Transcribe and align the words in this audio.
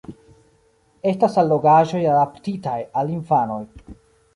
Estas 1.11 1.37
allogaĵoj 1.43 2.03
adaptitaj 2.17 2.77
al 3.03 3.17
infanoj. 3.21 3.65